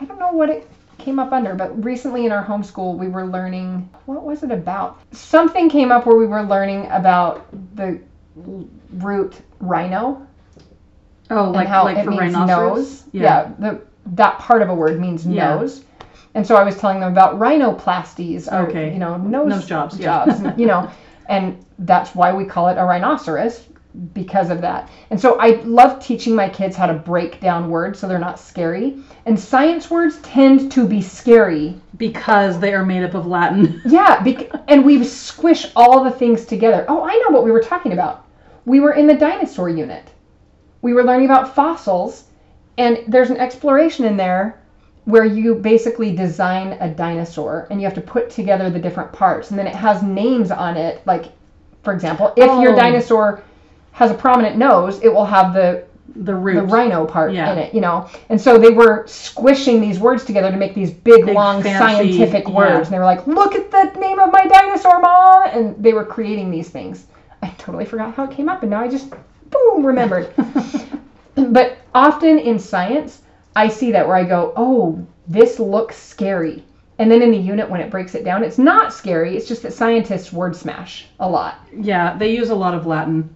[0.00, 3.26] I don't know what it came up under, but recently in our homeschool we were
[3.26, 5.00] learning what was it about?
[5.12, 7.46] Something came up where we were learning about
[7.76, 8.00] the
[8.34, 10.26] root rhino
[11.30, 12.78] Oh, like how like it for means rhinoceros.
[12.78, 13.04] nose.
[13.12, 13.50] Yeah.
[13.58, 13.80] the
[14.14, 15.54] that part of a word means Yeah.
[15.54, 15.84] nose.
[16.34, 18.92] And so I was telling them about rhinoplasties, or Okay.
[18.92, 20.54] you know, nose, Nose jobs, yeah.
[20.56, 20.88] you know,
[21.28, 23.66] and that's why we call it a rhinoceros
[24.14, 24.88] because of that.
[25.10, 28.38] And so I love teaching my kids how to break down words so they're not
[28.40, 28.96] scary.
[29.26, 31.80] And science words tend to be scary.
[31.98, 33.80] because they are made up of Latin.
[33.86, 36.84] Yeah, bec- and we squish all the things together.
[36.88, 38.26] Oh, I know what we were talking about.
[38.64, 40.10] We were in the dinosaur unit.
[40.80, 42.24] We were learning about fossils,
[42.78, 44.58] and there's an exploration in there
[45.04, 49.50] where you basically design a dinosaur and you have to put together the different parts,
[49.50, 51.06] and then it has names on it.
[51.06, 51.26] Like,
[51.84, 52.76] for example, if your Oh.
[52.76, 53.42] dinosaur
[53.92, 55.84] has a prominent nose, it will have the
[56.16, 56.54] The root.
[56.56, 57.52] the rhino part Yeah.
[57.52, 58.06] in it, you know.
[58.28, 61.78] And so they were squishing these words together to make these big, Big, long fancy-
[62.18, 62.54] scientific yeah.
[62.54, 62.88] words.
[62.88, 66.04] And they were like, "Look at the name of my dinosaur, mom!" And they were
[66.04, 67.06] creating these things.
[67.42, 69.12] I totally forgot how it came up, and now I just
[69.50, 70.32] boom remembered.
[71.34, 73.22] but often in science,
[73.56, 76.62] I see that where I go, "Oh, this looks scary."
[76.98, 79.36] And then in the unit, when it breaks it down, it's not scary.
[79.36, 81.56] It's just that scientists word smash a lot.
[81.76, 83.34] Yeah, they use a lot of Latin.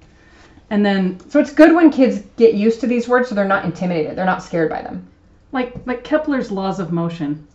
[0.71, 3.65] And then So it's good when kids get used to these words so they're not
[3.65, 4.17] intimidated.
[4.17, 5.07] They're not scared by them.
[5.53, 7.47] like like Kepler's laws of motion.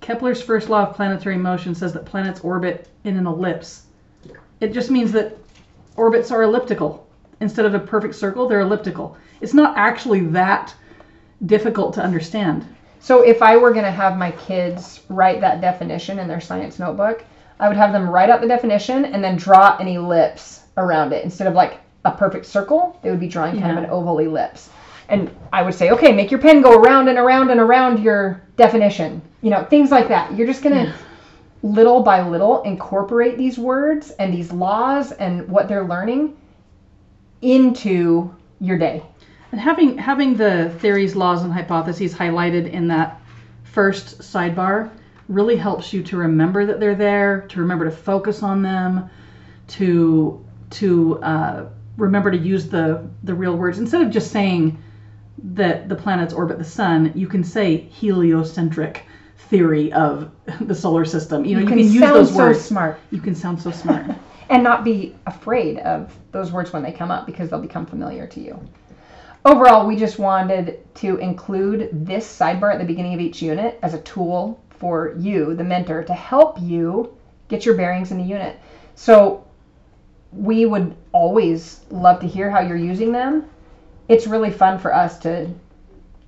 [0.00, 3.86] Kepler's first law of planetary motion says that planets orbit in an ellipse.
[4.60, 5.36] It just means that
[5.96, 7.06] orbits are elliptical.
[7.40, 9.16] Instead of a perfect circle, they're elliptical.
[9.40, 10.74] It's not actually that
[11.46, 12.66] difficult to understand.
[13.00, 16.78] So if I were going to have my kids write that definition in their science
[16.78, 17.24] notebook,
[17.58, 21.24] I would have them write out the definition and then draw an ellipse around it.
[21.24, 24.70] Instead of like a perfect circle, they would be drawing kind of an oval ellipse.
[25.08, 28.42] And I would say, okay, make your pen go around and around and around your
[28.56, 29.20] definition.
[29.42, 30.36] You know, things like that.
[30.36, 30.94] You're just going to
[31.62, 36.36] little by little incorporate these words and these laws and what they're learning
[37.42, 39.02] into your day.
[39.52, 43.20] And having having the theories, laws, and hypotheses highlighted in that
[43.64, 44.90] first sidebar
[45.28, 49.10] really helps you to remember that they're there, to remember to focus on them,
[49.68, 51.68] to to uh,
[52.00, 54.82] remember to use the the real words instead of just saying
[55.42, 57.12] that the planets orbit the sun.
[57.14, 59.04] You can say heliocentric
[59.36, 60.30] theory of
[60.60, 61.44] the solar system.
[61.44, 62.60] You know, you, can, use sound those so words.
[62.60, 63.00] smart.
[63.10, 64.06] You can sound so smart.
[64.48, 68.26] and not be afraid of those words when they come up because they'll become familiar
[68.26, 68.60] to you.
[69.44, 73.94] Overall, we just wanted to include this sidebar at the beginning of each unit as
[73.94, 77.16] a tool for you, the mentor, to help you
[77.48, 78.58] get your bearings in the unit.
[78.96, 79.46] So
[80.32, 83.48] we would always love to hear how you're using them.
[84.08, 85.48] It's really fun for us to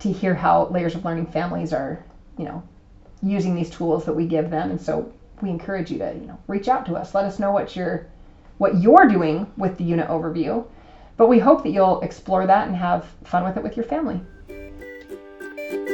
[0.00, 2.05] to hear how layers of learning families are,
[2.36, 2.61] you know,
[3.22, 4.72] using these tools that we give them.
[4.72, 7.14] And so we encourage you to, you know, reach out to us.
[7.14, 8.07] Let us know what you're
[8.59, 10.64] what you're doing with the unit overview.
[11.16, 14.20] But we hope that you'll explore that and have fun with it with your family.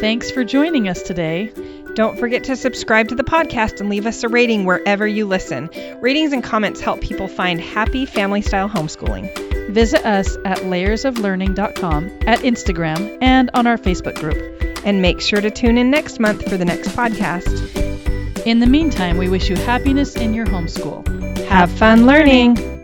[0.01, 1.53] Thanks for joining us today.
[1.99, 5.69] Don't forget to subscribe to the podcast and leave us a rating wherever you listen.
[6.01, 9.29] Ratings and comments help people find happy family style homeschooling.
[9.73, 14.39] Visit us at layersoflearning.com, at Instagram, and on our Facebook group.
[14.85, 18.47] And make sure to tune in next month for the next podcast.
[18.47, 21.05] In the meantime, we wish you happiness in your homeschool.
[21.49, 22.78] Have fun learning!